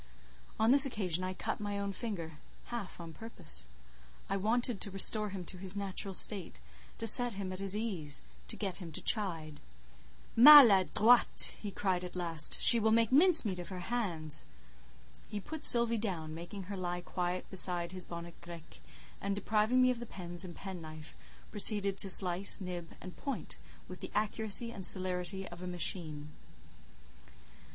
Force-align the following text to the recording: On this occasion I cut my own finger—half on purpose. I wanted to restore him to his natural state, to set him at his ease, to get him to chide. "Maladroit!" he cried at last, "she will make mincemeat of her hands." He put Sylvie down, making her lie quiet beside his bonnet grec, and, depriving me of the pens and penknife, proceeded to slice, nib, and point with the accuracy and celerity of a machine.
On 0.59 0.71
this 0.71 0.83
occasion 0.87 1.23
I 1.23 1.35
cut 1.35 1.59
my 1.59 1.77
own 1.77 1.91
finger—half 1.91 2.99
on 2.99 3.13
purpose. 3.13 3.67
I 4.31 4.35
wanted 4.35 4.81
to 4.81 4.89
restore 4.89 5.29
him 5.29 5.45
to 5.45 5.59
his 5.59 5.75
natural 5.75 6.15
state, 6.15 6.59
to 6.97 7.05
set 7.05 7.33
him 7.33 7.53
at 7.53 7.59
his 7.59 7.75
ease, 7.77 8.23
to 8.47 8.55
get 8.55 8.77
him 8.77 8.91
to 8.93 9.01
chide. 9.03 9.59
"Maladroit!" 10.35 11.55
he 11.61 11.69
cried 11.69 12.03
at 12.03 12.15
last, 12.15 12.59
"she 12.63 12.79
will 12.79 12.89
make 12.89 13.11
mincemeat 13.11 13.59
of 13.59 13.69
her 13.69 13.81
hands." 13.93 14.45
He 15.29 15.39
put 15.39 15.63
Sylvie 15.63 15.99
down, 15.99 16.33
making 16.33 16.63
her 16.63 16.77
lie 16.77 17.01
quiet 17.01 17.47
beside 17.51 17.91
his 17.91 18.07
bonnet 18.07 18.41
grec, 18.41 18.79
and, 19.21 19.35
depriving 19.35 19.83
me 19.83 19.91
of 19.91 19.99
the 19.99 20.07
pens 20.07 20.43
and 20.43 20.55
penknife, 20.55 21.13
proceeded 21.51 21.99
to 21.99 22.09
slice, 22.09 22.59
nib, 22.59 22.89
and 22.99 23.15
point 23.15 23.59
with 23.87 23.99
the 23.99 24.09
accuracy 24.15 24.71
and 24.71 24.83
celerity 24.83 25.47
of 25.49 25.61
a 25.61 25.67
machine. 25.67 26.29